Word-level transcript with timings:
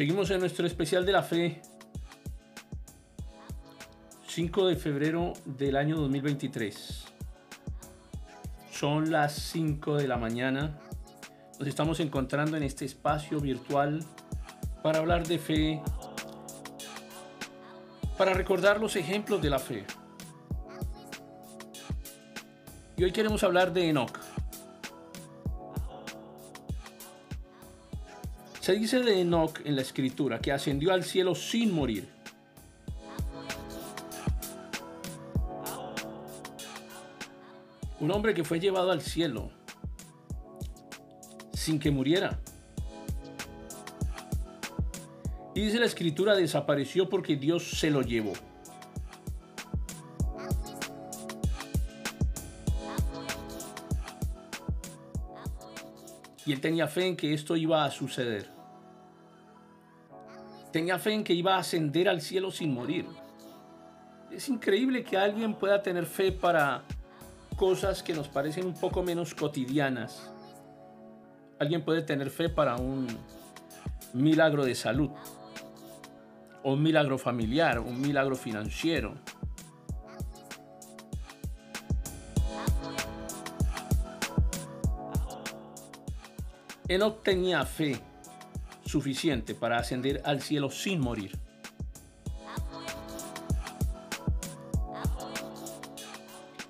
Seguimos 0.00 0.30
en 0.30 0.40
nuestro 0.40 0.66
especial 0.66 1.04
de 1.04 1.12
la 1.12 1.22
fe. 1.22 1.60
5 4.28 4.68
de 4.68 4.76
febrero 4.76 5.34
del 5.44 5.76
año 5.76 5.94
2023. 5.96 7.04
Son 8.72 9.10
las 9.10 9.34
5 9.34 9.96
de 9.96 10.08
la 10.08 10.16
mañana. 10.16 10.78
Nos 11.58 11.68
estamos 11.68 12.00
encontrando 12.00 12.56
en 12.56 12.62
este 12.62 12.86
espacio 12.86 13.40
virtual 13.40 14.02
para 14.82 15.00
hablar 15.00 15.26
de 15.26 15.38
fe, 15.38 15.82
para 18.16 18.32
recordar 18.32 18.80
los 18.80 18.96
ejemplos 18.96 19.42
de 19.42 19.50
la 19.50 19.58
fe. 19.58 19.84
Y 22.96 23.04
hoy 23.04 23.12
queremos 23.12 23.44
hablar 23.44 23.74
de 23.74 23.90
Enoch. 23.90 24.29
Se 28.70 28.76
dice 28.76 29.00
de 29.00 29.20
Enoch 29.20 29.58
en 29.64 29.74
la 29.74 29.82
escritura 29.82 30.38
que 30.38 30.52
ascendió 30.52 30.92
al 30.92 31.02
cielo 31.02 31.34
sin 31.34 31.74
morir. 31.74 32.08
Un 37.98 38.12
hombre 38.12 38.32
que 38.32 38.44
fue 38.44 38.60
llevado 38.60 38.92
al 38.92 39.00
cielo 39.00 39.50
sin 41.52 41.80
que 41.80 41.90
muriera. 41.90 42.38
Y 45.56 45.62
dice 45.62 45.80
la 45.80 45.86
escritura 45.86 46.36
desapareció 46.36 47.08
porque 47.08 47.34
Dios 47.34 47.72
se 47.72 47.90
lo 47.90 48.02
llevó. 48.02 48.34
Y 56.46 56.52
él 56.52 56.60
tenía 56.60 56.86
fe 56.86 57.08
en 57.08 57.16
que 57.16 57.34
esto 57.34 57.56
iba 57.56 57.84
a 57.84 57.90
suceder. 57.90 58.59
Tenía 60.72 60.98
fe 60.98 61.14
en 61.14 61.24
que 61.24 61.32
iba 61.32 61.56
a 61.56 61.58
ascender 61.58 62.08
al 62.08 62.20
cielo 62.20 62.50
sin 62.50 62.72
morir. 62.72 63.06
Es 64.30 64.48
increíble 64.48 65.02
que 65.02 65.16
alguien 65.16 65.54
pueda 65.54 65.82
tener 65.82 66.06
fe 66.06 66.30
para 66.30 66.84
cosas 67.56 68.02
que 68.02 68.14
nos 68.14 68.28
parecen 68.28 68.66
un 68.66 68.74
poco 68.74 69.02
menos 69.02 69.34
cotidianas. 69.34 70.30
Alguien 71.58 71.84
puede 71.84 72.02
tener 72.02 72.30
fe 72.30 72.48
para 72.48 72.76
un 72.76 73.08
milagro 74.12 74.64
de 74.64 74.74
salud, 74.74 75.10
o 76.62 76.74
un 76.74 76.82
milagro 76.82 77.18
familiar, 77.18 77.80
un 77.80 78.00
milagro 78.00 78.36
financiero. 78.36 79.14
Enoch 86.88 87.22
tenía 87.22 87.64
fe 87.64 88.00
suficiente 88.90 89.54
para 89.54 89.78
ascender 89.78 90.20
al 90.24 90.42
cielo 90.42 90.70
sin 90.70 91.00
morir. 91.00 91.38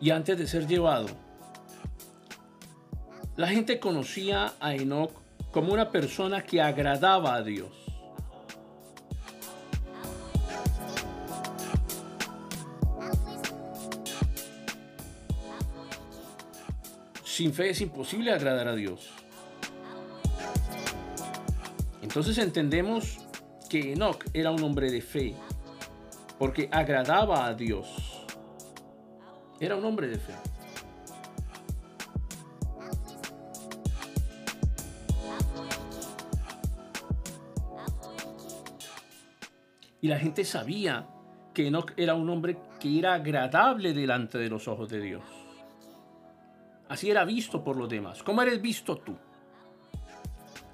Y 0.00 0.10
antes 0.10 0.38
de 0.38 0.46
ser 0.46 0.66
llevado, 0.66 1.08
la 3.36 3.48
gente 3.48 3.80
conocía 3.80 4.52
a 4.60 4.74
Enoch 4.74 5.12
como 5.50 5.72
una 5.72 5.90
persona 5.90 6.42
que 6.42 6.60
agradaba 6.60 7.34
a 7.34 7.42
Dios. 7.42 7.72
Sin 17.24 17.52
fe 17.52 17.70
es 17.70 17.80
imposible 17.80 18.30
agradar 18.30 18.68
a 18.68 18.76
Dios. 18.76 19.23
Entonces 22.14 22.38
entendemos 22.38 23.18
que 23.68 23.92
Enoch 23.92 24.24
era 24.32 24.52
un 24.52 24.62
hombre 24.62 24.88
de 24.88 25.00
fe, 25.00 25.34
porque 26.38 26.68
agradaba 26.70 27.44
a 27.44 27.54
Dios. 27.54 28.24
Era 29.58 29.74
un 29.74 29.84
hombre 29.84 30.06
de 30.06 30.20
fe. 30.20 30.32
Y 40.00 40.06
la 40.06 40.20
gente 40.20 40.44
sabía 40.44 41.08
que 41.52 41.66
Enoch 41.66 41.94
era 41.96 42.14
un 42.14 42.30
hombre 42.30 42.56
que 42.78 42.96
era 42.96 43.14
agradable 43.14 43.92
delante 43.92 44.38
de 44.38 44.48
los 44.48 44.68
ojos 44.68 44.88
de 44.88 45.00
Dios. 45.00 45.24
Así 46.88 47.10
era 47.10 47.24
visto 47.24 47.64
por 47.64 47.76
los 47.76 47.88
demás. 47.88 48.22
¿Cómo 48.22 48.40
eres 48.40 48.62
visto 48.62 48.98
tú? 48.98 49.16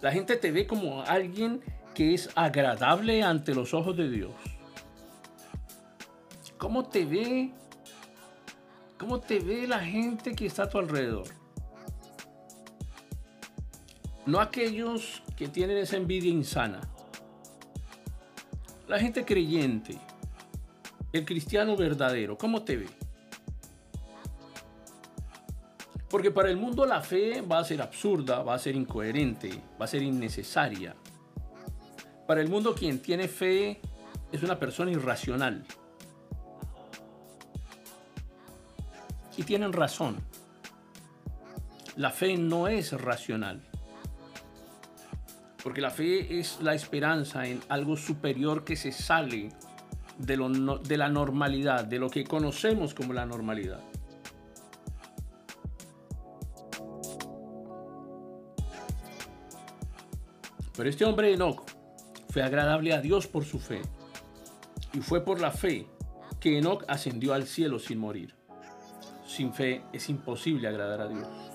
La 0.01 0.13
gente 0.13 0.37
te 0.37 0.51
ve 0.51 0.67
como 0.67 1.03
alguien 1.03 1.61
que 1.95 2.15
es 2.15 2.31
agradable 2.35 3.23
ante 3.23 3.55
los 3.55 3.75
ojos 3.75 3.97
de 3.97 4.09
Dios. 4.09 4.33
¿Cómo 6.57 6.85
te 6.85 7.05
ve? 7.05 7.53
¿Cómo 8.99 9.21
te 9.21 9.39
ve 9.41 9.67
la 9.67 9.81
gente 9.81 10.35
que 10.35 10.47
está 10.47 10.65
a 10.65 10.69
tu 10.69 10.79
alrededor? 10.79 11.27
No 14.27 14.41
aquellos 14.41 15.23
que 15.37 15.49
tienen 15.49 15.79
esa 15.79 15.97
envidia 15.97 16.31
insana. 16.31 16.81
La 18.89 18.99
gente 18.99 19.25
creyente, 19.25 19.99
el 21.13 21.25
cristiano 21.25 21.77
verdadero, 21.77 22.37
¿cómo 22.37 22.63
te 22.63 22.77
ve? 22.77 22.87
Porque 26.11 26.33
para 26.33 26.51
el 26.51 26.57
mundo 26.57 26.85
la 26.87 27.01
fe 27.01 27.41
va 27.41 27.61
a 27.61 27.65
ser 27.65 27.81
absurda, 27.81 28.43
va 28.43 28.55
a 28.55 28.59
ser 28.59 28.75
incoherente, 28.75 29.63
va 29.81 29.85
a 29.85 29.89
ser 29.89 30.03
innecesaria. 30.03 30.97
Para 32.27 32.41
el 32.41 32.49
mundo 32.49 32.75
quien 32.75 33.01
tiene 33.01 33.29
fe 33.29 33.81
es 34.33 34.43
una 34.43 34.59
persona 34.59 34.91
irracional. 34.91 35.65
Y 39.37 39.45
tienen 39.45 39.73
razón. 39.73 40.17
La 41.97 42.11
fe 42.11 42.37
no 42.37 42.67
es 42.67 42.93
racional. 42.93 43.63
Porque 45.63 45.81
la 45.81 45.91
fe 45.91 46.41
es 46.41 46.59
la 46.61 46.75
esperanza 46.75 47.47
en 47.47 47.61
algo 47.69 47.97
superior 47.97 48.65
que 48.65 48.75
se 48.75 48.91
sale 48.91 49.51
de, 50.19 50.37
la 50.97 51.09
normalidad, 51.09 51.85
de 51.85 51.99
lo 51.99 52.11
que 52.11 52.25
conocemos 52.25 52.95
como 52.95 53.13
la 53.13 53.27
normalidad. 53.27 53.81
Pero 60.77 60.89
este 60.89 61.05
hombre 61.05 61.33
Enoch 61.33 61.63
fue 62.31 62.43
agradable 62.43 62.93
a 62.93 63.01
Dios 63.01 63.27
por 63.27 63.45
su 63.45 63.59
fe. 63.59 63.83
Y 64.93 65.01
fue 65.01 65.25
por 65.25 65.41
la 65.41 65.51
fe 65.51 65.87
que 66.41 66.59
Enoch 66.59 66.85
ascendió 66.89 67.35
al 67.35 67.47
cielo 67.47 67.79
sin 67.79 67.99
morir. 67.99 68.35
Sin 69.27 69.53
fe 69.53 69.83
es 69.93 70.09
imposible 70.09 70.69
agradar 70.69 71.03
a 71.03 71.09
Dios. 71.09 71.50